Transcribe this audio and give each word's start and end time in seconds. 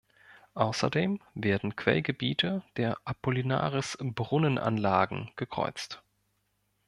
Außerdem 0.55 1.19
werden 1.35 1.75
Quellgebiete 1.75 2.63
der 2.75 2.97
Apollinaris-Brunnenanlagen 3.05 5.29
gekreuzt. 5.35 6.01